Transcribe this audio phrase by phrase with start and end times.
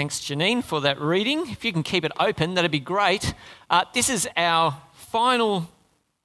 [0.00, 1.46] Thanks, Janine, for that reading.
[1.50, 3.34] If you can keep it open, that'd be great.
[3.68, 5.68] Uh, this is our final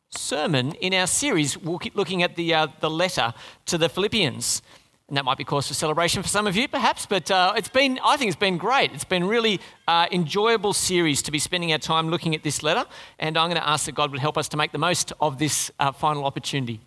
[0.08, 3.34] sermon in our series, we'll keep looking at the, uh, the letter
[3.66, 4.62] to the Philippians.
[5.10, 7.68] And that might be cause for celebration for some of you, perhaps, but uh, it's
[7.68, 8.94] been, I think it's been great.
[8.94, 12.86] It's been really uh, enjoyable series to be spending our time looking at this letter,
[13.20, 15.38] and I'm going to ask that God would help us to make the most of
[15.38, 16.80] this uh, final opportunity.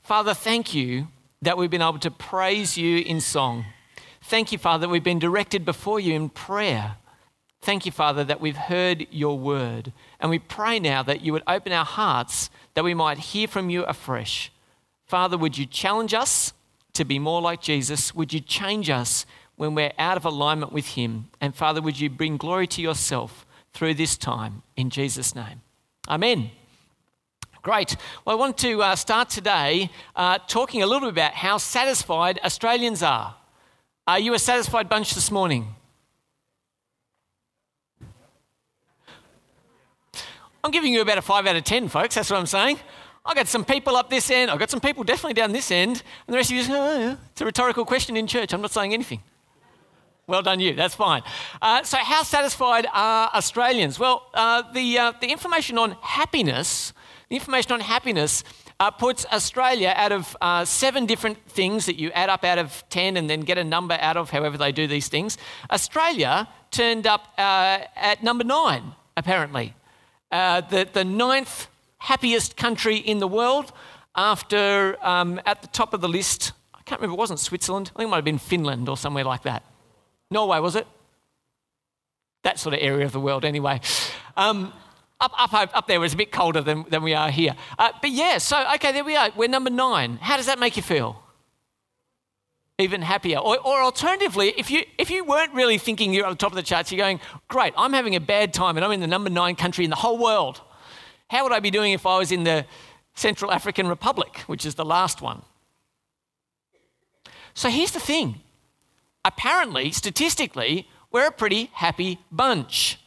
[0.00, 1.08] Father, thank you
[1.42, 3.64] that we've been able to praise you in song.
[4.26, 6.96] Thank you, Father, that we've been directed before you in prayer.
[7.60, 9.92] Thank you, Father, that we've heard your word.
[10.18, 13.68] And we pray now that you would open our hearts that we might hear from
[13.68, 14.50] you afresh.
[15.06, 16.54] Father, would you challenge us
[16.94, 18.14] to be more like Jesus?
[18.14, 21.28] Would you change us when we're out of alignment with him?
[21.38, 25.60] And Father, would you bring glory to yourself through this time in Jesus' name?
[26.08, 26.50] Amen.
[27.60, 27.94] Great.
[28.24, 32.40] Well, I want to uh, start today uh, talking a little bit about how satisfied
[32.42, 33.36] Australians are.
[34.06, 35.74] Are you a satisfied bunch this morning?
[40.62, 42.14] I'm giving you about a 5 out of 10, folks.
[42.14, 42.78] That's what I'm saying.
[43.24, 44.50] I got some people up this end.
[44.50, 46.02] I got some people definitely down this end.
[46.26, 47.16] And the rest of you, oh, yeah.
[47.32, 48.52] it's a rhetorical question in church.
[48.52, 49.22] I'm not saying anything.
[50.26, 50.74] Well done, you.
[50.74, 51.22] That's fine.
[51.62, 53.98] Uh, so, how satisfied are Australians?
[53.98, 56.92] Well, uh, the, uh, the information on happiness,
[57.30, 58.44] the information on happiness
[58.80, 62.84] uh, puts Australia out of uh, seven different things that you add up out of
[62.90, 65.38] 10 and then get a number out of, however they do these things.
[65.70, 69.74] Australia turned up uh, at number nine, apparently.
[70.30, 73.72] Uh, the, the ninth happiest country in the world
[74.16, 77.90] after, um, at the top of the list, I can't remember, it wasn't Switzerland.
[77.94, 79.64] I think it might have been Finland or somewhere like that.
[80.30, 80.86] Norway, was it?
[82.42, 83.80] That sort of area of the world, anyway.
[84.36, 84.72] Um,
[85.20, 87.54] up, up, up there was a bit colder than, than we are here.
[87.78, 89.30] Uh, but yeah, so, okay, there we are.
[89.36, 90.18] We're number nine.
[90.20, 91.22] How does that make you feel?
[92.78, 93.38] Even happier.
[93.38, 96.56] Or, or alternatively, if you, if you weren't really thinking you're at the top of
[96.56, 99.30] the charts, you're going, great, I'm having a bad time and I'm in the number
[99.30, 100.60] nine country in the whole world.
[101.28, 102.66] How would I be doing if I was in the
[103.14, 105.42] Central African Republic, which is the last one?
[107.54, 108.40] So here's the thing.
[109.24, 112.98] Apparently, statistically, we're a pretty happy bunch.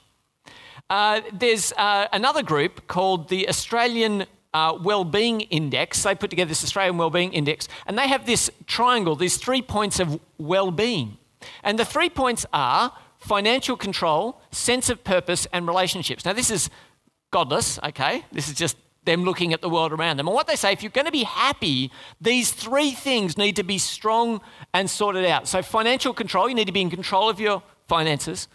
[0.89, 6.03] Uh, there's uh, another group called the Australian uh, Wellbeing Index.
[6.03, 9.99] They put together this Australian Wellbeing Index, and they have this triangle, these three points
[9.99, 11.17] of well-being.
[11.63, 16.23] And the three points are financial control, sense of purpose, and relationships.
[16.23, 16.69] Now, this is
[17.31, 18.25] godless, okay?
[18.31, 20.27] This is just them looking at the world around them.
[20.27, 23.63] And what they say, if you're going to be happy, these three things need to
[23.63, 24.41] be strong
[24.73, 25.47] and sorted out.
[25.47, 28.47] So, financial control, you need to be in control of your finances.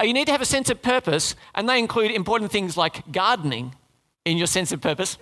[0.00, 3.10] Uh, you need to have a sense of purpose, and they include important things like
[3.12, 3.74] gardening
[4.24, 5.18] in your sense of purpose.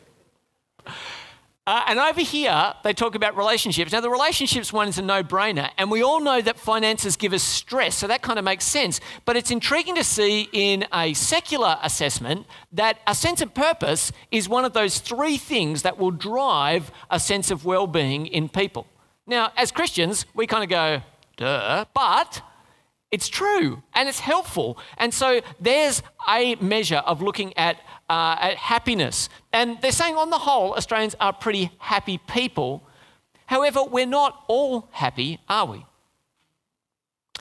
[1.66, 3.90] Uh, and over here, they talk about relationships.
[3.90, 7.32] Now, the relationships one is a no brainer, and we all know that finances give
[7.32, 9.00] us stress, so that kind of makes sense.
[9.24, 14.46] But it's intriguing to see in a secular assessment that a sense of purpose is
[14.46, 18.86] one of those three things that will drive a sense of well being in people.
[19.26, 21.00] Now, as Christians, we kind of go,
[21.38, 22.42] duh, but
[23.14, 24.76] it's true and it's helpful.
[24.98, 27.76] And so there's a measure of looking at,
[28.10, 29.28] uh, at happiness.
[29.52, 32.82] And they're saying, on the whole, Australians are pretty happy people.
[33.46, 35.86] However, we're not all happy, are we?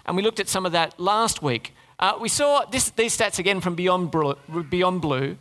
[0.06, 1.74] And we looked at some of that last week.
[1.98, 4.36] Uh, we saw this, these stats again from Beyond Blue.
[4.70, 5.38] Beyond Blue.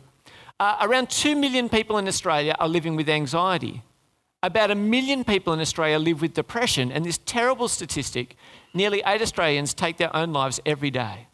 [0.59, 3.83] Uh, around 2 million people in Australia are living with anxiety.
[4.41, 8.35] About a million people in Australia live with depression, and this terrible statistic
[8.73, 11.27] nearly eight Australians take their own lives every day.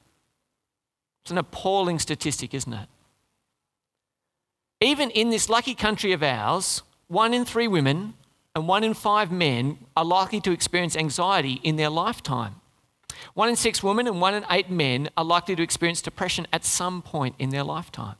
[1.24, 2.88] It's an appalling statistic, isn't it?
[4.82, 8.14] Even in this lucky country of ours, one in three women
[8.56, 12.56] and one in five men are likely to experience anxiety in their lifetime.
[13.34, 16.64] One in six women and one in eight men are likely to experience depression at
[16.64, 18.16] some point in their lifetime.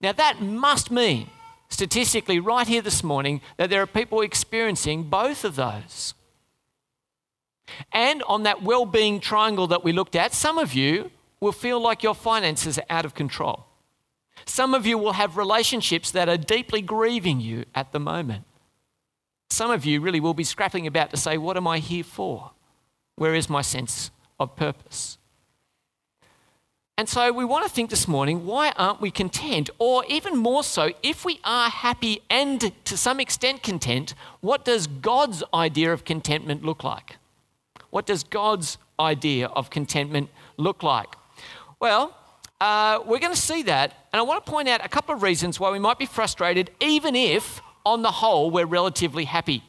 [0.00, 1.30] Now, that must mean
[1.68, 6.14] statistically right here this morning that there are people experiencing both of those.
[7.92, 11.10] And on that well being triangle that we looked at, some of you
[11.40, 13.66] will feel like your finances are out of control.
[14.44, 18.44] Some of you will have relationships that are deeply grieving you at the moment.
[19.50, 22.52] Some of you really will be scrapping about to say, What am I here for?
[23.16, 24.10] Where is my sense
[24.40, 25.18] of purpose?
[26.98, 29.70] And so we want to think this morning why aren't we content?
[29.78, 34.86] Or even more so, if we are happy and to some extent content, what does
[34.86, 37.16] God's idea of contentment look like?
[37.92, 41.14] What does God's idea of contentment look like?
[41.78, 42.16] Well,
[42.58, 45.22] uh, we're going to see that, and I want to point out a couple of
[45.22, 49.62] reasons why we might be frustrated, even if, on the whole, we're relatively happy.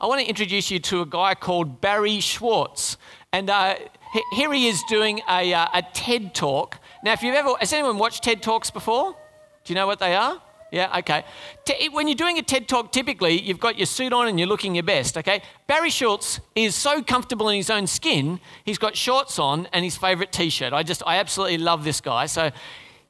[0.00, 2.96] I want to introduce you to a guy called Barry Schwartz.
[3.32, 3.74] And uh,
[4.30, 6.78] here he is doing a, uh, a TED talk.
[7.02, 9.16] Now, if you've ever, has anyone watched TED talks before?
[9.64, 10.40] Do you know what they are?
[10.74, 11.24] Yeah, okay.
[11.92, 14.74] When you're doing a TED talk, typically you've got your suit on and you're looking
[14.74, 15.40] your best, okay?
[15.68, 19.96] Barry Schultz is so comfortable in his own skin, he's got shorts on and his
[19.96, 20.72] favorite t shirt.
[20.72, 22.26] I just, I absolutely love this guy.
[22.26, 22.50] So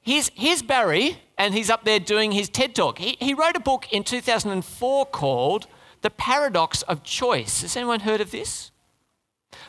[0.02, 2.98] here's, here's Barry, and he's up there doing his TED talk.
[2.98, 5.66] He, he wrote a book in 2004 called
[6.02, 7.62] The Paradox of Choice.
[7.62, 8.72] Has anyone heard of this?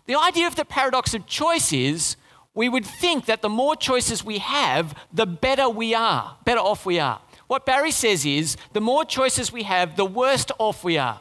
[0.05, 2.17] The idea of the paradox of choice is
[2.53, 6.85] we would think that the more choices we have, the better we are, better off
[6.85, 7.21] we are.
[7.47, 11.19] What Barry says is the more choices we have, the worse off we are.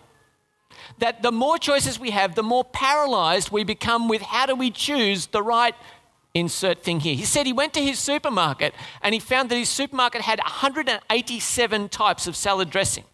[0.98, 4.70] That the more choices we have, the more paralyzed we become with how do we
[4.70, 5.74] choose the right
[6.34, 7.14] insert thing here.
[7.14, 11.88] He said he went to his supermarket and he found that his supermarket had 187
[11.88, 13.04] types of salad dressing.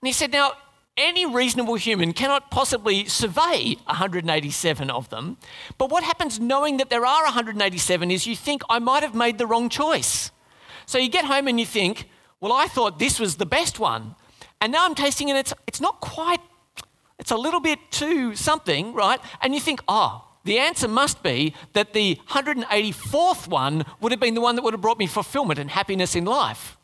[0.00, 0.52] And he said, Now,
[1.00, 5.38] any reasonable human cannot possibly survey 187 of them.
[5.78, 9.38] But what happens knowing that there are 187 is you think, I might have made
[9.38, 10.30] the wrong choice.
[10.86, 12.08] So you get home and you think,
[12.40, 14.14] well, I thought this was the best one.
[14.60, 16.40] And now I'm tasting it, it's, it's not quite,
[17.18, 19.20] it's a little bit too something, right?
[19.40, 24.34] And you think, oh, the answer must be that the 184th one would have been
[24.34, 26.76] the one that would have brought me fulfillment and happiness in life.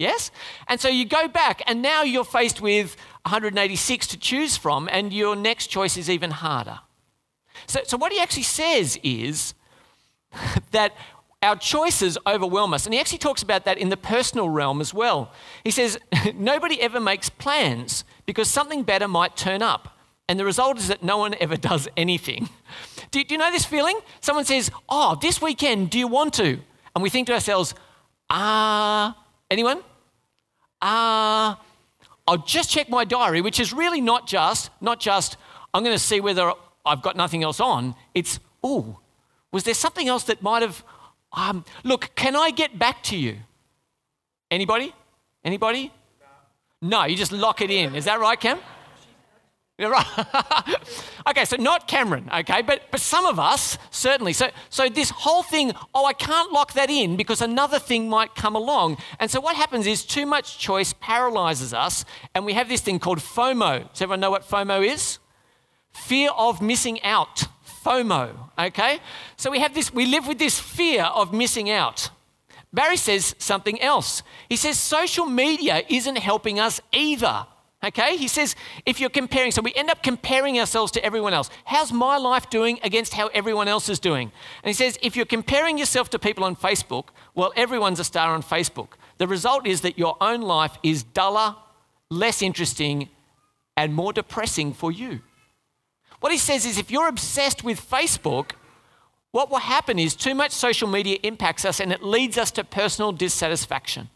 [0.00, 0.30] Yes?
[0.66, 5.12] And so you go back, and now you're faced with 186 to choose from, and
[5.12, 6.80] your next choice is even harder.
[7.66, 9.52] So, so what he actually says is
[10.70, 10.94] that
[11.42, 12.86] our choices overwhelm us.
[12.86, 15.32] And he actually talks about that in the personal realm as well.
[15.64, 15.98] He says,
[16.34, 19.98] Nobody ever makes plans because something better might turn up.
[20.30, 22.48] And the result is that no one ever does anything.
[23.10, 24.00] Do, do you know this feeling?
[24.22, 26.58] Someone says, Oh, this weekend, do you want to?
[26.94, 27.74] And we think to ourselves,
[28.30, 29.14] Ah,
[29.50, 29.82] anyone?
[30.82, 31.54] Uh,
[32.26, 35.36] I'll just check my diary, which is really not just, not just,
[35.74, 36.52] I'm going to see whether
[36.84, 37.94] I've got nothing else on.
[38.14, 38.98] It's, oh,
[39.52, 40.84] was there something else that might have,
[41.32, 43.36] um, look, can I get back to you?
[44.50, 44.94] Anybody?
[45.44, 45.92] Anybody?
[46.82, 47.94] No, you just lock it in.
[47.94, 48.58] Is that right, Cam?
[51.26, 54.32] Okay, so not Cameron, okay, but, but some of us, certainly.
[54.32, 58.34] So, so this whole thing, oh, I can't lock that in because another thing might
[58.34, 58.96] come along.
[59.20, 62.04] And so what happens is too much choice paralyzes us,
[62.34, 63.90] and we have this thing called FOMO.
[63.92, 65.18] Does everyone know what FOMO is?
[65.92, 67.44] Fear of missing out.
[67.84, 68.98] FOMO, okay?
[69.36, 72.10] So we have this, we live with this fear of missing out.
[72.72, 74.22] Barry says something else.
[74.48, 77.46] He says social media isn't helping us either.
[77.82, 78.16] Okay?
[78.16, 81.48] He says, if you're comparing, so we end up comparing ourselves to everyone else.
[81.64, 84.32] How's my life doing against how everyone else is doing?
[84.62, 88.34] And he says, if you're comparing yourself to people on Facebook, well, everyone's a star
[88.34, 88.88] on Facebook.
[89.18, 91.56] The result is that your own life is duller,
[92.10, 93.08] less interesting,
[93.76, 95.20] and more depressing for you.
[96.20, 98.52] What he says is, if you're obsessed with Facebook,
[99.30, 102.64] what will happen is too much social media impacts us and it leads us to
[102.64, 104.10] personal dissatisfaction.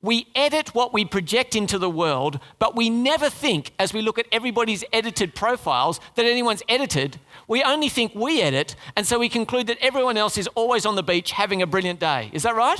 [0.00, 4.18] We edit what we project into the world, but we never think, as we look
[4.18, 7.18] at everybody's edited profiles, that anyone's edited.
[7.48, 10.94] We only think we edit, and so we conclude that everyone else is always on
[10.94, 12.30] the beach having a brilliant day.
[12.32, 12.78] Is that right?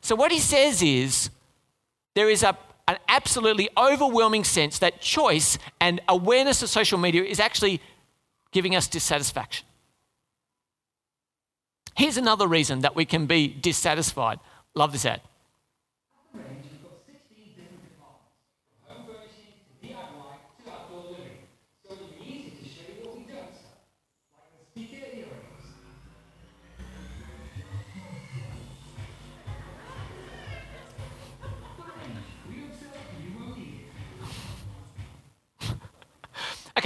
[0.00, 1.28] So, what he says is
[2.14, 2.56] there is a,
[2.86, 7.82] an absolutely overwhelming sense that choice and awareness of social media is actually
[8.52, 9.66] giving us dissatisfaction.
[11.94, 14.38] Here's another reason that we can be dissatisfied.
[14.74, 15.20] Love this ad.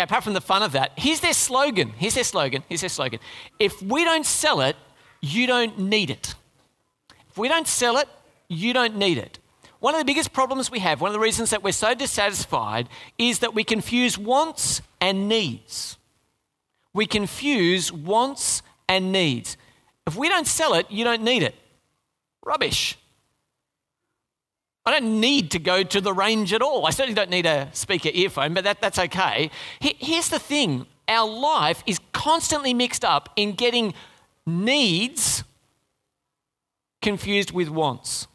[0.02, 1.90] Okay, apart from the fun of that, here's their slogan.
[1.97, 2.62] Here's their slogan.
[2.68, 3.21] Here's their slogan.
[3.59, 4.76] If we don't sell it,
[5.21, 6.35] you don't need it.
[7.30, 8.09] If we don't sell it,
[8.49, 9.38] you don't need it.
[9.78, 12.88] One of the biggest problems we have, one of the reasons that we're so dissatisfied,
[13.18, 15.97] is that we confuse wants and needs.
[16.94, 19.56] We confuse wants and needs.
[20.06, 21.54] If we don't sell it, you don't need it.
[22.44, 22.99] Rubbish.
[24.93, 26.85] I don't need to go to the range at all.
[26.85, 29.51] I certainly don't need a speaker earphone, but that, that's okay.
[29.81, 33.95] Here's the thing our life is constantly mixed up in getting
[34.45, 35.45] needs
[37.01, 38.27] confused with wants.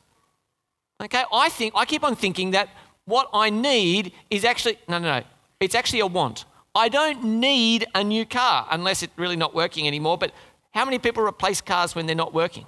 [1.00, 2.70] Okay, I think, I keep on thinking that
[3.06, 5.26] what I need is actually, no, no, no,
[5.60, 6.46] it's actually a want.
[6.74, 10.32] I don't need a new car unless it's really not working anymore, but
[10.72, 12.66] how many people replace cars when they're not working?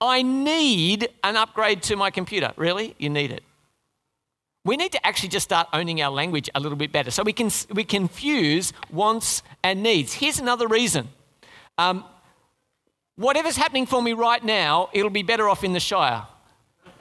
[0.00, 2.52] I need an upgrade to my computer.
[2.56, 2.94] Really?
[2.98, 3.42] You need it.
[4.64, 7.10] We need to actually just start owning our language a little bit better.
[7.10, 10.14] So we can we confuse wants and needs.
[10.14, 11.08] Here's another reason.
[11.78, 12.04] Um,
[13.16, 16.26] whatever's happening for me right now, it'll be better off in the Shire.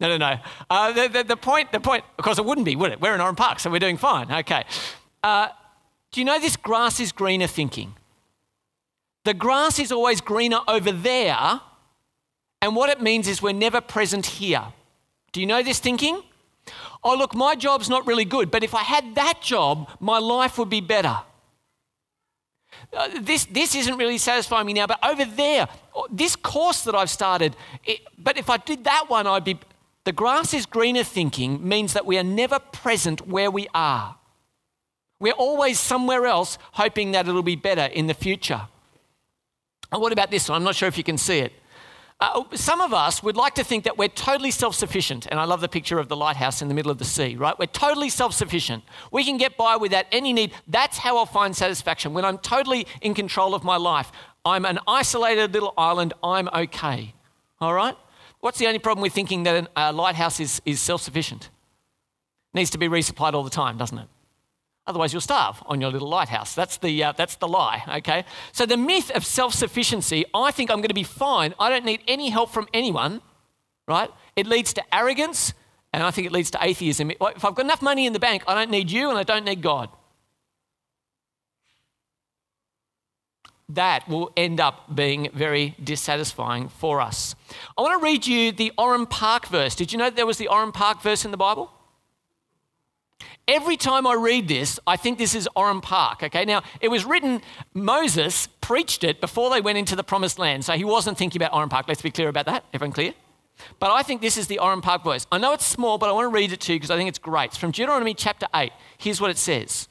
[0.00, 0.36] No, no, no.
[0.68, 3.00] Uh, the, the, the, point, the point, of course, it wouldn't be, would it?
[3.00, 4.30] We're in Oran Park, so we're doing fine.
[4.30, 4.64] Okay.
[5.22, 5.48] Uh,
[6.10, 7.94] do you know this grass is greener thinking?
[9.24, 11.60] The grass is always greener over there,
[12.60, 14.64] and what it means is we're never present here.
[15.32, 16.22] Do you know this thinking?
[17.02, 20.58] Oh, look, my job's not really good, but if I had that job, my life
[20.58, 21.18] would be better.
[22.92, 25.68] Uh, this, this isn't really satisfying me now, but over there,
[26.10, 29.58] this course that I've started, it, but if I did that one, I'd be.
[30.04, 34.16] The grass is greener thinking means that we are never present where we are.
[35.18, 38.68] We're always somewhere else hoping that it'll be better in the future.
[39.94, 40.56] And what about this one?
[40.56, 41.52] I'm not sure if you can see it.
[42.18, 45.28] Uh, some of us would like to think that we're totally self sufficient.
[45.30, 47.56] And I love the picture of the lighthouse in the middle of the sea, right?
[47.56, 48.82] We're totally self sufficient.
[49.12, 50.50] We can get by without any need.
[50.66, 52.12] That's how I'll find satisfaction.
[52.12, 54.10] When I'm totally in control of my life,
[54.44, 57.14] I'm an isolated little island, I'm okay.
[57.60, 57.96] All right?
[58.40, 61.50] What's the only problem with thinking that a lighthouse is, is self sufficient?
[62.52, 64.08] Needs to be resupplied all the time, doesn't it?
[64.86, 66.54] Otherwise, you'll starve on your little lighthouse.
[66.54, 68.24] That's the, uh, that's the lie, okay?
[68.52, 71.54] So, the myth of self sufficiency, I think I'm going to be fine.
[71.58, 73.22] I don't need any help from anyone,
[73.88, 74.10] right?
[74.36, 75.54] It leads to arrogance,
[75.92, 77.10] and I think it leads to atheism.
[77.10, 79.44] If I've got enough money in the bank, I don't need you and I don't
[79.44, 79.88] need God.
[83.68, 87.34] that will end up being very dissatisfying for us.
[87.76, 89.74] I want to read you the Oran Park verse.
[89.74, 91.70] Did you know there was the Oran Park verse in the Bible?
[93.46, 96.22] Every time I read this, I think this is Oran Park.
[96.22, 97.42] Okay, now it was written,
[97.74, 100.64] Moses preached it before they went into the promised land.
[100.64, 101.86] So he wasn't thinking about Oran Park.
[101.88, 102.64] Let's be clear about that.
[102.72, 103.12] Everyone clear?
[103.78, 105.26] But I think this is the Oran Park verse.
[105.30, 107.08] I know it's small, but I want to read it to you because I think
[107.08, 107.46] it's great.
[107.46, 108.72] It's from Deuteronomy chapter 8.
[108.98, 109.88] Here's what it says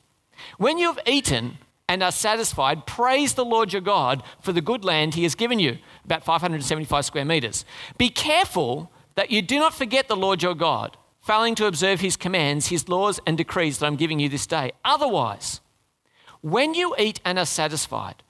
[0.57, 4.83] When you have eaten and are satisfied, praise the Lord your God for the good
[4.83, 7.65] land he has given you, about 575 square meters.
[7.97, 12.17] Be careful that you do not forget the Lord your God, failing to observe his
[12.17, 14.73] commands, his laws, and decrees that I'm giving you this day.
[14.85, 15.61] Otherwise,
[16.41, 18.21] when you eat and are satisfied,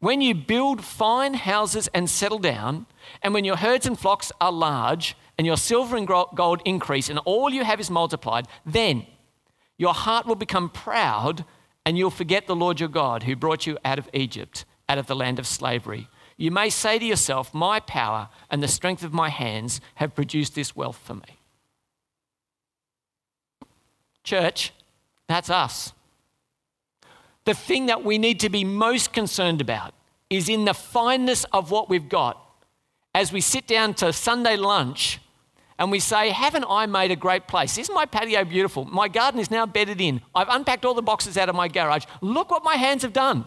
[0.00, 2.86] when you build fine houses and settle down,
[3.22, 7.18] and when your herds and flocks are large, and your silver and gold increase, and
[7.20, 9.06] all you have is multiplied, then
[9.78, 11.44] your heart will become proud
[11.86, 15.06] and you'll forget the Lord your God who brought you out of Egypt, out of
[15.06, 16.08] the land of slavery.
[16.36, 20.54] You may say to yourself, My power and the strength of my hands have produced
[20.54, 21.39] this wealth for me.
[24.24, 24.72] Church,
[25.28, 25.92] that's us.
[27.44, 29.94] The thing that we need to be most concerned about
[30.28, 32.38] is in the fineness of what we've got.
[33.14, 35.20] As we sit down to Sunday lunch,
[35.80, 37.78] and we say, Haven't I made a great place?
[37.78, 38.84] Isn't my patio beautiful?
[38.84, 40.20] My garden is now bedded in.
[40.34, 42.04] I've unpacked all the boxes out of my garage.
[42.20, 43.46] Look what my hands have done.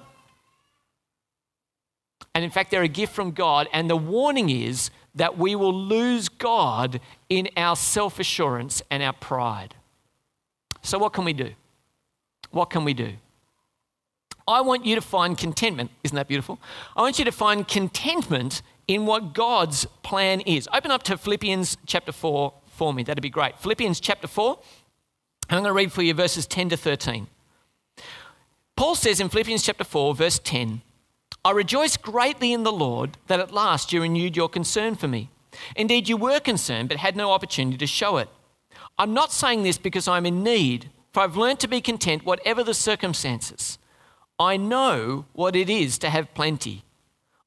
[2.33, 3.67] And in fact, they're a gift from God.
[3.71, 6.99] And the warning is that we will lose God
[7.29, 9.75] in our self assurance and our pride.
[10.83, 11.51] So, what can we do?
[12.51, 13.13] What can we do?
[14.47, 15.91] I want you to find contentment.
[16.03, 16.59] Isn't that beautiful?
[16.95, 20.67] I want you to find contentment in what God's plan is.
[20.73, 23.03] Open up to Philippians chapter 4 for me.
[23.03, 23.57] That'd be great.
[23.59, 24.59] Philippians chapter 4.
[25.49, 27.27] I'm going to read for you verses 10 to 13.
[28.75, 30.81] Paul says in Philippians chapter 4, verse 10,
[31.45, 35.29] I rejoice greatly in the Lord that at last you renewed your concern for me.
[35.75, 38.29] Indeed, you were concerned, but had no opportunity to show it.
[38.97, 42.63] I'm not saying this because I'm in need, for I've learned to be content whatever
[42.63, 43.77] the circumstances.
[44.39, 46.83] I know what it is to have plenty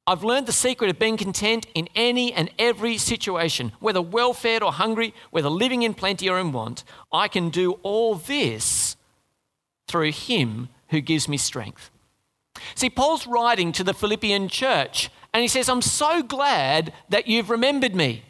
[0.09, 4.63] I've learned the secret of being content in any and every situation, whether well fed
[4.63, 6.85] or hungry, whether living in plenty or in want.
[7.13, 8.97] I can do all this
[9.89, 11.91] through Him who gives me strength.
[12.77, 17.51] See, Paul's writing to the Philippian church, and he says, I'm so glad that you've
[17.51, 18.23] remembered me.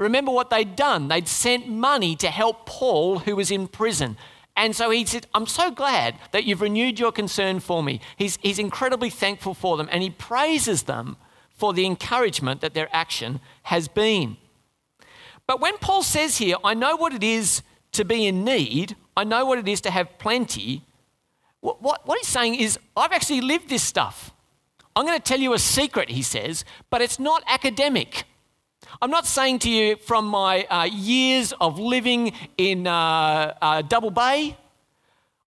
[0.00, 1.08] Remember what they'd done.
[1.08, 4.16] They'd sent money to help Paul, who was in prison.
[4.56, 8.00] And so he said, I'm so glad that you've renewed your concern for me.
[8.16, 11.18] He's, he's incredibly thankful for them and he praises them
[11.50, 14.38] for the encouragement that their action has been.
[15.46, 19.24] But when Paul says here, I know what it is to be in need, I
[19.24, 20.82] know what it is to have plenty,
[21.60, 24.32] what, what, what he's saying is, I've actually lived this stuff.
[24.96, 28.24] I'm going to tell you a secret, he says, but it's not academic.
[29.00, 34.10] I'm not saying to you from my uh, years of living in uh, uh, Double
[34.10, 34.56] Bay,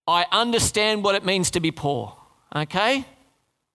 [0.08, 2.16] I understand what it means to be poor,
[2.56, 3.06] okay?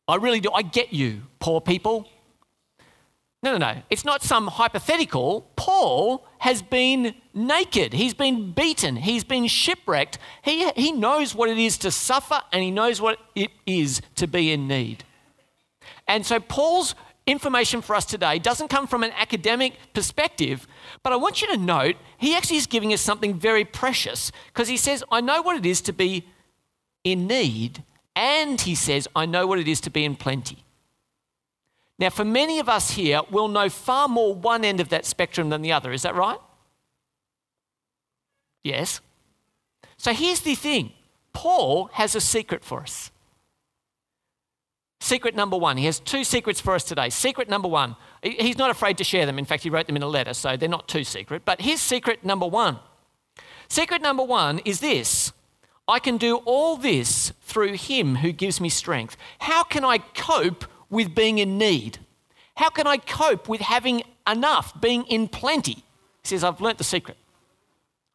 [0.06, 0.50] I really do.
[0.52, 2.08] I get you, poor people.
[3.42, 3.82] No, no, no.
[3.88, 5.48] It's not some hypothetical.
[5.54, 7.92] Paul has been naked.
[7.92, 8.96] He's been beaten.
[8.96, 10.18] He's been shipwrecked.
[10.42, 14.26] He, he knows what it is to suffer and he knows what it is to
[14.26, 15.04] be in need.
[16.08, 16.94] And so Paul's
[17.28, 20.66] information for us today doesn't come from an academic perspective,
[21.02, 24.68] but I want you to note he actually is giving us something very precious because
[24.68, 26.26] he says, I know what it is to be
[27.04, 27.84] in need,
[28.16, 30.64] and he says, I know what it is to be in plenty.
[31.98, 35.50] Now, for many of us here, we'll know far more one end of that spectrum
[35.50, 35.92] than the other.
[35.92, 36.38] Is that right?
[38.62, 39.00] Yes.
[39.96, 40.92] So here's the thing
[41.32, 43.10] Paul has a secret for us.
[45.00, 45.76] Secret number one.
[45.76, 47.08] He has two secrets for us today.
[47.10, 47.96] Secret number one.
[48.22, 49.38] He's not afraid to share them.
[49.38, 51.42] In fact, he wrote them in a letter, so they're not too secret.
[51.44, 52.80] But here's secret number one.
[53.68, 55.32] Secret number one is this
[55.86, 59.16] I can do all this through him who gives me strength.
[59.38, 61.98] How can I cope with being in need?
[62.56, 65.84] How can I cope with having enough, being in plenty?
[66.22, 67.16] He says, I've learnt the secret.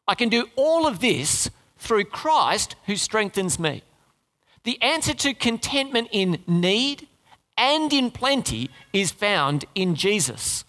[0.06, 3.82] I can do all of this through Christ who strengthens me.
[4.64, 7.06] The answer to contentment in need
[7.56, 10.64] and in plenty is found in Jesus.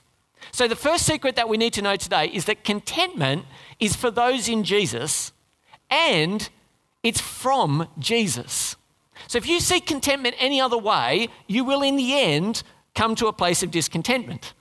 [0.52, 3.46] So, the first secret that we need to know today is that contentment
[3.80, 5.32] is for those in Jesus
[5.90, 6.50] and
[7.04, 8.76] it's from Jesus.
[9.28, 13.28] So if you seek contentment any other way, you will in the end come to
[13.28, 14.54] a place of discontentment.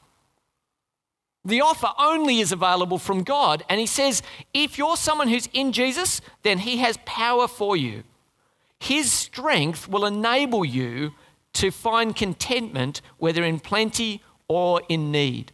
[1.44, 3.64] The offer only is available from God.
[3.68, 4.22] And He says,
[4.54, 8.02] if you're someone who's in Jesus, then He has power for you.
[8.84, 11.14] His strength will enable you
[11.54, 15.52] to find contentment, whether in plenty or in need.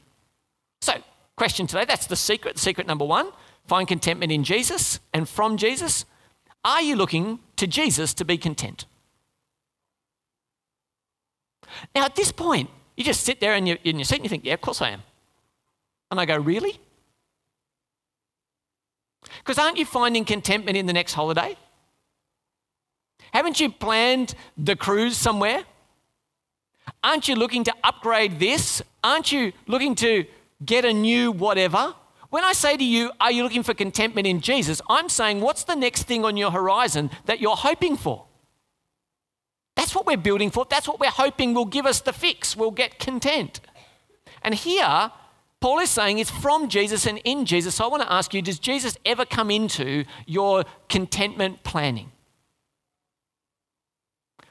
[0.80, 0.94] So,
[1.36, 2.58] question today that's the secret.
[2.58, 3.30] Secret number one
[3.68, 6.04] find contentment in Jesus and from Jesus.
[6.64, 8.86] Are you looking to Jesus to be content?
[11.94, 14.28] Now, at this point, you just sit there in your, in your seat and you
[14.28, 15.04] think, yeah, of course I am.
[16.10, 16.80] And I go, really?
[19.38, 21.56] Because aren't you finding contentment in the next holiday?
[23.40, 25.62] Haven't you planned the cruise somewhere?
[27.02, 28.82] Aren't you looking to upgrade this?
[29.02, 30.26] Aren't you looking to
[30.62, 31.94] get a new whatever?
[32.28, 34.82] When I say to you, are you looking for contentment in Jesus?
[34.90, 38.26] I'm saying, what's the next thing on your horizon that you're hoping for?
[39.74, 40.66] That's what we're building for.
[40.68, 42.54] That's what we're hoping will give us the fix.
[42.54, 43.60] We'll get content.
[44.42, 45.12] And here,
[45.60, 47.76] Paul is saying it's from Jesus and in Jesus.
[47.76, 52.12] So I want to ask you does Jesus ever come into your contentment planning?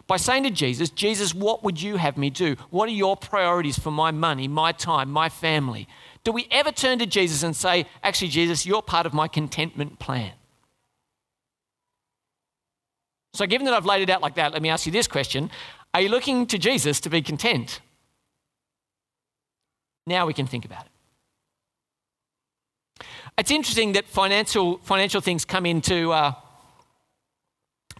[0.10, 2.56] By saying to Jesus, Jesus, what would you have me do?
[2.72, 5.88] What are your priorities for my money, my time, my family?
[6.24, 10.00] Do we ever turn to Jesus and say, actually, Jesus, you're part of my contentment
[10.00, 10.32] plan?
[13.36, 15.52] So, given that I've laid it out like that, let me ask you this question
[15.94, 17.80] Are you looking to Jesus to be content?
[20.08, 20.92] Now we can think about it.
[23.38, 26.34] It's interesting that financial, financial things come into uh,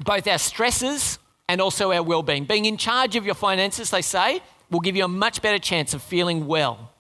[0.04, 2.46] both our stresses and also our well being.
[2.46, 5.94] Being in charge of your finances, they say, will give you a much better chance
[5.96, 6.92] of feeling well.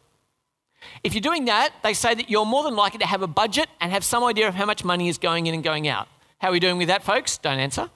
[1.03, 3.69] If you're doing that, they say that you're more than likely to have a budget
[3.79, 6.07] and have some idea of how much money is going in and going out.
[6.39, 7.37] How are we doing with that, folks?
[7.37, 7.91] Don't answer.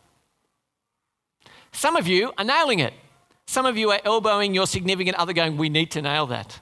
[1.71, 2.93] Some of you are nailing it.
[3.47, 6.59] Some of you are elbowing your significant other, going, We need to nail that.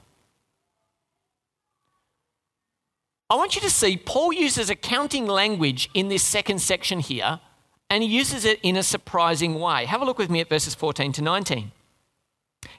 [3.28, 7.40] I want you to see Paul uses accounting language in this second section here,
[7.92, 9.84] and he uses it in a surprising way.
[9.84, 11.72] Have a look with me at verses 14 to 19.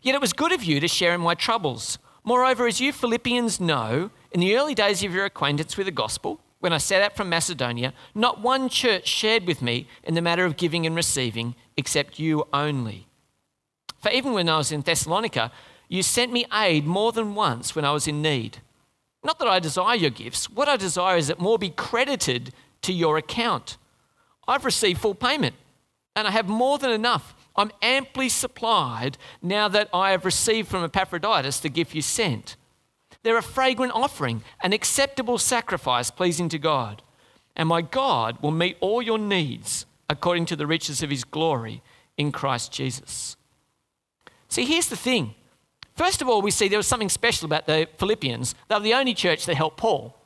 [0.02, 2.00] Yet it was good of you to share in my troubles.
[2.24, 6.40] Moreover, as you Philippians know, in the early days of your acquaintance with the gospel,
[6.62, 10.46] when I set out from Macedonia, not one church shared with me in the matter
[10.46, 13.06] of giving and receiving, except you only.
[14.00, 15.52] For even when I was in Thessalonica,
[15.90, 18.62] you sent me aid more than once when I was in need.
[19.24, 22.92] Not that I desire your gifts, what I desire is that more be credited to
[22.92, 23.78] your account.
[24.48, 25.56] I've received full payment,
[26.16, 27.36] and I have more than enough.
[27.56, 32.56] I'm amply supplied now that I have received from Epaphroditus the gift you sent.
[33.22, 37.02] They're a fragrant offering, an acceptable sacrifice pleasing to God.
[37.56, 41.82] And my God will meet all your needs according to the riches of his glory
[42.18, 43.38] in Christ Jesus.
[44.50, 45.36] See, here's the thing.
[45.96, 48.56] First of all, we see there was something special about the Philippians.
[48.68, 50.18] They were the only church that helped Paul.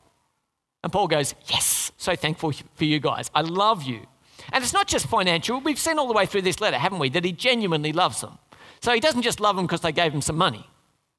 [0.88, 3.30] And Paul goes, Yes, so thankful for you guys.
[3.34, 4.06] I love you.
[4.54, 5.60] And it's not just financial.
[5.60, 8.38] We've seen all the way through this letter, haven't we, that he genuinely loves them.
[8.80, 10.66] So he doesn't just love them because they gave him some money.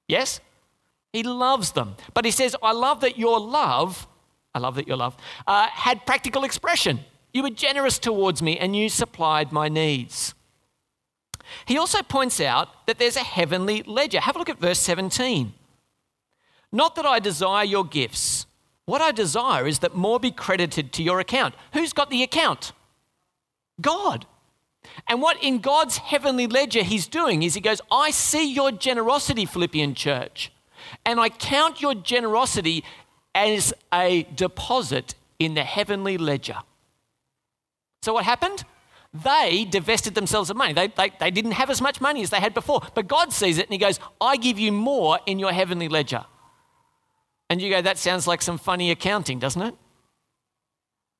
[0.08, 0.40] Yes?
[1.14, 1.98] He loves them.
[2.16, 4.08] But he says, I love that your love,
[4.56, 7.02] I love that your love, uh, had practical expression.
[7.32, 10.34] You were generous towards me and you supplied my needs.
[11.68, 14.20] He also points out that there's a heavenly ledger.
[14.20, 15.54] Have a look at verse 17.
[16.72, 18.48] Not that I desire your gifts.
[18.90, 21.54] What I desire is that more be credited to your account.
[21.74, 22.72] Who's got the account?
[23.80, 24.26] God.
[25.08, 29.46] And what in God's heavenly ledger he's doing is he goes, I see your generosity,
[29.46, 30.52] Philippian church,
[31.06, 32.84] and I count your generosity
[33.36, 36.58] as a deposit in the heavenly ledger.
[38.02, 38.64] So what happened?
[39.14, 40.74] They divested themselves of money.
[40.74, 42.82] They, they, they didn't have as much money as they had before.
[42.96, 46.26] But God sees it and He goes, I give you more in your heavenly ledger.
[47.50, 49.76] And you go, that sounds like some funny accounting, doesn't it?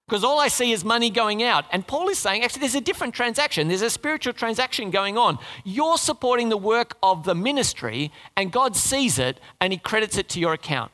[0.08, 1.66] Because all I see is money going out.
[1.72, 3.68] And Paul is saying, actually, there's a different transaction.
[3.68, 5.38] There's a spiritual transaction going on.
[5.64, 10.28] You're supporting the work of the ministry, and God sees it and He credits it
[10.30, 10.92] to your account.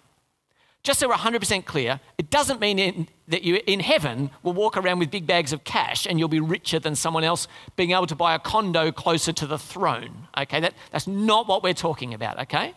[0.84, 4.78] Just so we're 100% clear, it doesn't mean in, that you in heaven will walk
[4.78, 8.06] around with big bags of cash and you'll be richer than someone else being able
[8.06, 10.28] to buy a condo closer to the throne.
[10.38, 12.76] Okay, that, that's not what we're talking about, okay?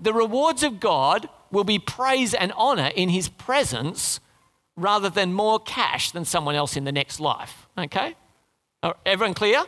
[0.00, 4.20] The rewards of God will be praise and honor in his presence
[4.76, 8.14] rather than more cash than someone else in the next life, okay?
[9.04, 9.64] Everyone clear?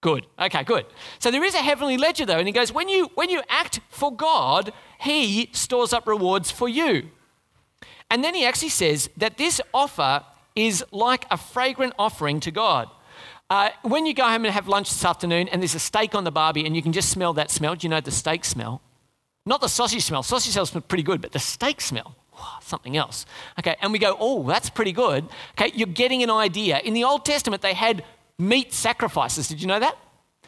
[0.00, 0.26] Good.
[0.38, 0.84] Okay, good.
[1.18, 3.80] So there is a heavenly ledger though, and he goes, when you when you act
[3.88, 7.08] for God, he stores up rewards for you.
[8.10, 10.22] And then he actually says that this offer
[10.54, 12.90] is like a fragrant offering to God.
[13.50, 16.24] Uh, when you go home and have lunch this afternoon and there's a steak on
[16.24, 18.80] the barbie and you can just smell that smell, do you know the steak smell?
[19.46, 20.22] Not the sausage smell.
[20.22, 22.16] Sausage smells pretty good, but the steak smell,
[22.62, 23.26] something else.
[23.58, 25.28] Okay, and we go, oh, that's pretty good.
[25.52, 26.78] Okay, you're getting an idea.
[26.78, 28.02] In the Old Testament, they had
[28.38, 29.48] meat sacrifices.
[29.48, 29.98] Did you know that?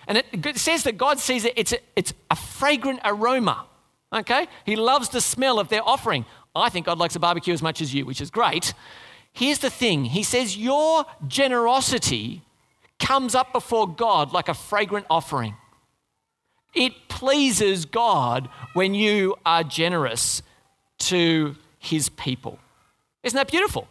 [0.09, 3.66] And it says that God sees it, it's a, it's a fragrant aroma.
[4.12, 4.46] Okay?
[4.64, 6.24] He loves the smell of their offering.
[6.54, 8.72] I think God likes a barbecue as much as you, which is great.
[9.32, 12.42] Here's the thing He says, Your generosity
[12.98, 15.54] comes up before God like a fragrant offering.
[16.74, 20.42] It pleases God when you are generous
[20.98, 22.59] to His people.
[23.22, 23.88] Isn't that beautiful?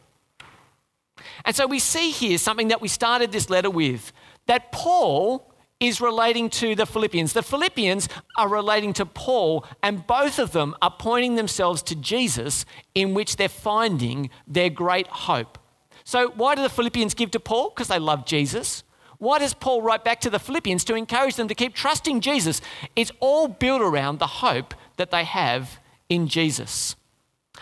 [1.44, 4.12] And so we see here something that we started this letter with
[4.48, 7.34] that Paul is relating to the Philippians.
[7.34, 12.65] The Philippians are relating to Paul, and both of them are pointing themselves to Jesus,
[12.94, 15.58] in which they're finding their great hope.
[16.06, 17.72] So, why do the Philippians give to Paul?
[17.72, 18.84] Because they love Jesus.
[19.26, 22.62] Why does Paul write back to the Philippians to encourage them to keep trusting Jesus?
[22.96, 26.96] It's all built around the hope that they have in Jesus.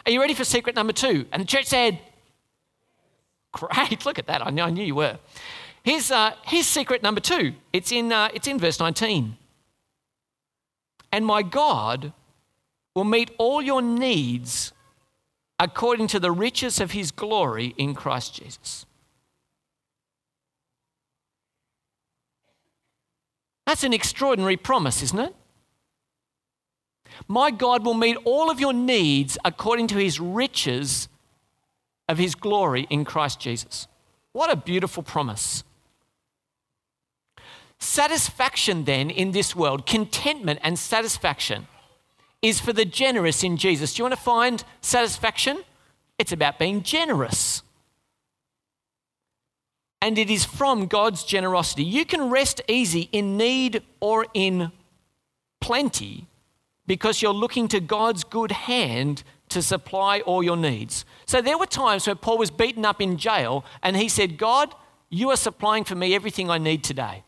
[0.06, 1.26] Are you ready for secret number two?
[1.32, 2.00] And the church said,
[3.54, 4.46] Great, look at that.
[4.46, 5.18] I knew, I knew you were.
[5.84, 9.38] Here's, uh, here's secret number two it's in, uh, it's in verse 19.
[11.14, 12.12] And my God
[12.94, 14.74] will meet all your needs
[15.58, 18.86] according to the riches of his glory in Christ Jesus.
[23.66, 25.36] That's an extraordinary promise, isn't it?
[27.28, 31.08] My God will meet all of your needs according to his riches
[32.10, 33.88] of his glory in Christ Jesus.
[34.32, 35.64] What a beautiful promise.
[37.80, 41.68] Satisfaction, then, in this world, contentment and satisfaction,
[42.42, 43.94] is for the generous in Jesus.
[43.94, 45.64] Do you want to find satisfaction?
[46.18, 47.62] It's about being generous.
[50.04, 51.86] And it is from God's generosity.
[51.86, 54.74] You can rest easy in need or in
[55.62, 56.28] plenty
[56.86, 61.06] because you're looking to God's good hand to supply all your needs.
[61.26, 64.76] So there were times where Paul was beaten up in jail and he said, God,
[65.10, 67.24] you are supplying for me everything I need today.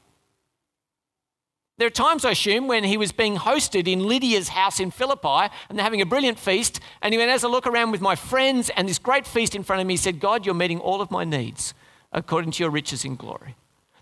[1.77, 5.49] There are times, I assume, when he was being hosted in Lydia's house in Philippi
[5.69, 6.81] and they're having a brilliant feast.
[7.01, 9.63] And he went, As I look around with my friends and this great feast in
[9.63, 11.73] front of me, he said, God, you're meeting all of my needs
[12.15, 13.55] according to your riches in glory.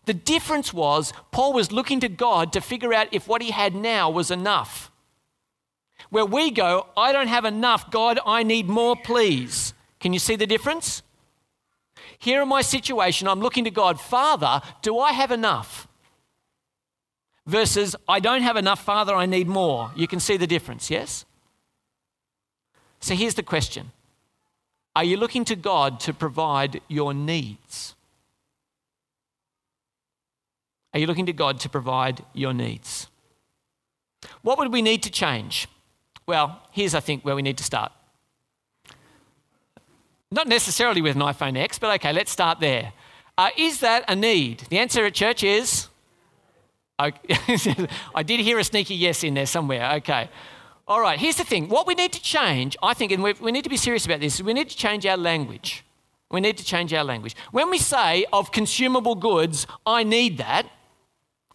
[0.05, 3.75] The difference was Paul was looking to God to figure out if what he had
[3.75, 4.89] now was enough.
[6.09, 9.73] Where we go, I don't have enough, God, I need more, please.
[9.99, 11.03] Can you see the difference?
[12.17, 15.87] Here in my situation, I'm looking to God, Father, do I have enough?
[17.45, 19.91] versus I don't have enough, Father, I need more.
[19.95, 21.25] You can see the difference, yes?
[22.99, 23.91] So here's the question
[24.95, 27.92] Are you looking to God to provide your needs?
[30.93, 33.07] Are you looking to God to provide your needs?
[34.41, 35.67] What would we need to change?
[36.25, 37.91] Well, here's, I think, where we need to start.
[40.31, 42.93] Not necessarily with an iPhone X, but okay, let's start there.
[43.37, 44.59] Uh, is that a need?
[44.69, 45.89] The answer at church is
[46.99, 49.93] I did hear a sneaky yes in there somewhere.
[49.95, 50.29] Okay.
[50.87, 51.69] All right, here's the thing.
[51.69, 54.35] What we need to change, I think, and we need to be serious about this,
[54.35, 55.83] is we need to change our language.
[56.29, 57.35] We need to change our language.
[57.51, 60.67] When we say of consumable goods, I need that,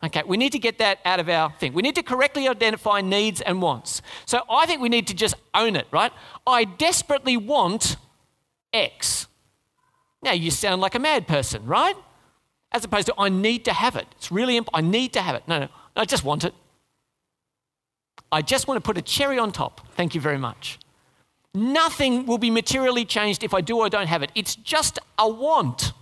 [0.02, 1.72] Okay, we need to get that out of our thing.
[1.72, 4.00] We need to correctly identify needs and wants.
[4.26, 6.12] So I think we need to just own it, right?
[6.46, 7.96] I desperately want
[8.72, 9.26] X.
[10.22, 11.96] Now you sound like a mad person, right?
[12.70, 14.06] As opposed to I need to have it.
[14.16, 14.84] It's really important.
[14.84, 15.42] I need to have it.
[15.48, 16.54] No, no, I just want it.
[18.30, 19.80] I just want to put a cherry on top.
[19.96, 20.78] Thank you very much.
[21.54, 24.30] Nothing will be materially changed if I do or don't have it.
[24.34, 25.92] It's just a want.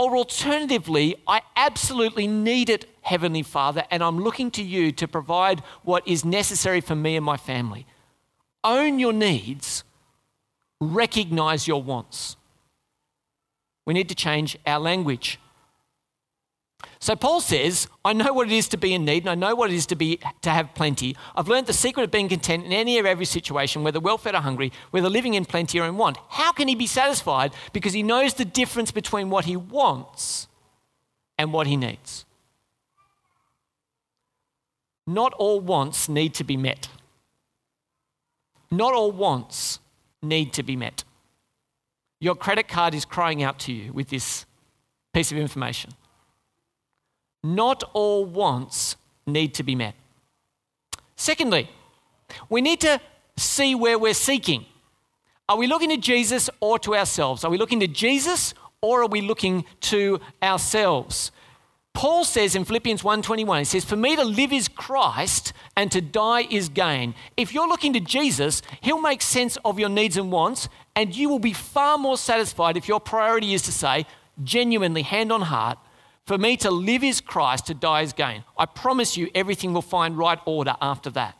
[0.00, 5.60] Or alternatively, I absolutely need it, Heavenly Father, and I'm looking to you to provide
[5.82, 7.86] what is necessary for me and my family.
[8.64, 9.84] Own your needs,
[10.80, 12.36] recognize your wants.
[13.84, 15.38] We need to change our language.
[16.98, 19.54] So Paul says, I know what it is to be in need and I know
[19.54, 21.16] what it is to be to have plenty.
[21.34, 24.34] I've learned the secret of being content in any or every situation, whether well fed
[24.34, 26.18] or hungry, whether living in plenty or in want.
[26.28, 27.52] How can he be satisfied?
[27.72, 30.46] Because he knows the difference between what he wants
[31.38, 32.26] and what he needs.
[35.06, 36.88] Not all wants need to be met.
[38.70, 39.80] Not all wants
[40.22, 41.04] need to be met.
[42.20, 44.44] Your credit card is crying out to you with this
[45.12, 45.92] piece of information.
[47.42, 49.94] Not all wants need to be met.
[51.16, 51.68] Secondly,
[52.48, 53.00] we need to
[53.36, 54.66] see where we're seeking.
[55.48, 57.44] Are we looking to Jesus or to ourselves?
[57.44, 61.32] Are we looking to Jesus or are we looking to ourselves?
[61.92, 66.00] Paul says in Philippians 1:21, he says, "For me to live is Christ and to
[66.00, 70.30] die is gain." If you're looking to Jesus, he'll make sense of your needs and
[70.30, 74.06] wants, and you will be far more satisfied if your priority is to say,
[74.44, 75.78] genuinely, hand on heart,
[76.26, 78.44] for me to live is Christ, to die is gain.
[78.56, 81.36] I promise you, everything will find right order after that.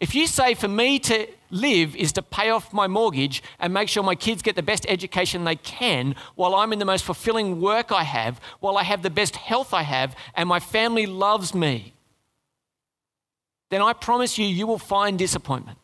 [0.00, 3.88] If you say, for me to live is to pay off my mortgage and make
[3.88, 7.60] sure my kids get the best education they can while I'm in the most fulfilling
[7.60, 11.54] work I have, while I have the best health I have, and my family loves
[11.54, 11.94] me,
[13.70, 15.78] then I promise you, you will find disappointment.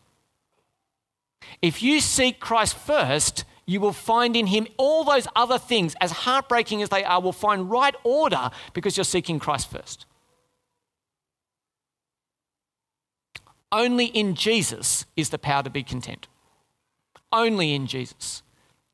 [1.63, 6.11] If you seek Christ first, you will find in him all those other things, as
[6.11, 10.07] heartbreaking as they are, will find right order because you're seeking Christ first.
[13.73, 16.29] Only in Jesus is the power to be content.
[17.33, 18.43] Only in Jesus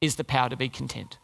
[0.01, 1.19] is the power to be content.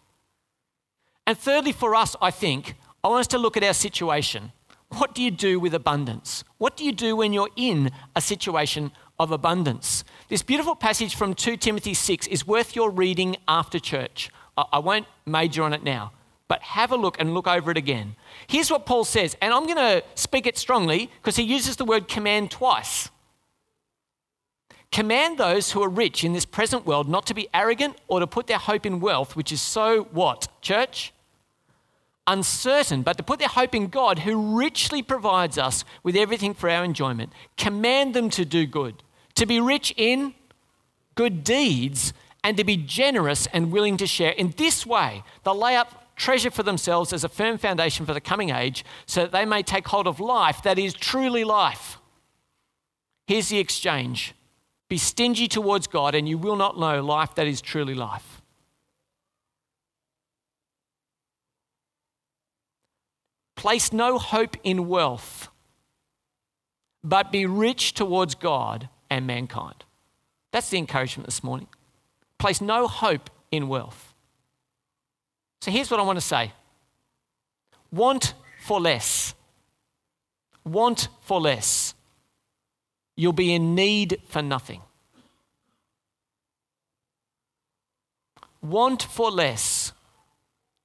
[1.26, 4.52] And thirdly, for us, I think, I want us to look at our situation.
[4.90, 6.44] What do you do with abundance?
[6.58, 10.04] What do you do when you're in a situation of abundance.
[10.28, 14.30] This beautiful passage from 2 Timothy 6 is worth your reading after church.
[14.56, 16.12] I won't major on it now,
[16.48, 18.16] but have a look and look over it again.
[18.46, 21.84] Here's what Paul says, and I'm going to speak it strongly because he uses the
[21.84, 23.10] word command twice.
[24.92, 28.26] Command those who are rich in this present world not to be arrogant or to
[28.26, 30.48] put their hope in wealth, which is so what?
[30.62, 31.12] Church?
[32.26, 36.68] uncertain, but to put their hope in God, who richly provides us with everything for
[36.68, 37.32] our enjoyment.
[37.56, 39.02] Command them to do good,
[39.36, 40.34] to be rich in
[41.16, 42.12] good deeds,
[42.44, 44.30] and to be generous and willing to share.
[44.30, 48.20] In this way, they'll lay up treasure for themselves as a firm foundation for the
[48.20, 51.98] coming age, so that they may take hold of life that is truly life.
[53.26, 54.32] Here's the exchange
[54.88, 58.40] be stingy towards God, and you will not know life that is truly life.
[63.56, 65.48] Place no hope in wealth,
[67.02, 69.84] but be rich towards God and mankind.
[70.52, 71.68] That's the encouragement this morning.
[72.38, 74.14] Place no hope in wealth.
[75.60, 76.52] So here's what I want to say
[77.90, 79.34] want for less.
[80.64, 81.94] Want for less.
[83.16, 84.82] You'll be in need for nothing.
[88.60, 89.92] Want for less.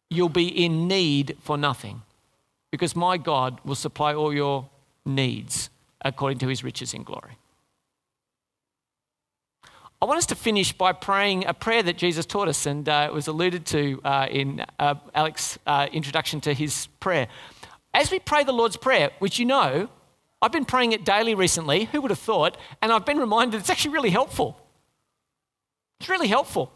[0.10, 2.02] You'll be in need for nothing
[2.70, 4.70] because my God will supply all your
[5.06, 5.70] needs
[6.04, 7.38] according to his riches in glory.
[10.04, 13.06] I want us to finish by praying a prayer that Jesus taught us, and uh,
[13.08, 17.28] it was alluded to uh, in uh, Alex's uh, introduction to his prayer.
[17.94, 19.90] As we pray the Lord's Prayer, which you know,
[20.42, 22.58] I've been praying it daily recently, who would have thought?
[22.82, 24.58] And I've been reminded it's actually really helpful.
[26.00, 26.72] It's really helpful.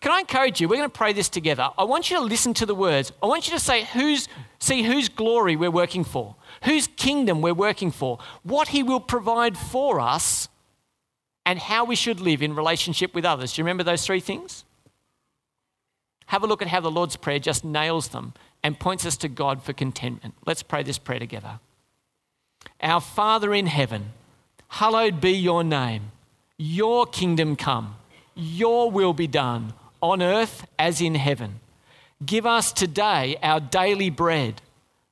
[0.00, 0.68] Can I encourage you?
[0.68, 1.70] We're going to pray this together.
[1.78, 3.12] I want you to listen to the words.
[3.22, 7.54] I want you to say who's see whose glory we're working for, whose kingdom we're
[7.54, 10.48] working for, what he will provide for us,
[11.46, 13.52] and how we should live in relationship with others.
[13.52, 14.64] Do you remember those three things?
[16.26, 19.28] Have a look at how the Lord's Prayer just nails them and points us to
[19.28, 20.34] God for contentment.
[20.46, 21.60] Let's pray this prayer together.
[22.80, 24.12] Our Father in heaven,
[24.68, 26.12] hallowed be your name.
[26.56, 27.96] Your kingdom come.
[28.34, 31.60] Your will be done on earth as in heaven.
[32.24, 34.62] Give us today our daily bread.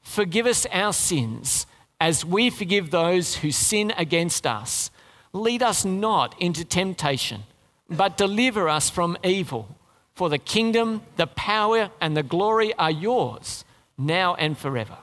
[0.00, 1.66] Forgive us our sins
[2.00, 4.90] as we forgive those who sin against us.
[5.32, 7.44] Lead us not into temptation,
[7.88, 9.76] but deliver us from evil.
[10.14, 13.64] For the kingdom, the power, and the glory are yours,
[13.96, 14.98] now and forever.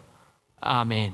[0.61, 1.13] Amen.